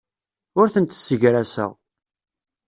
Ur 0.59 0.67
tent-ssegraseɣ. 0.73 1.71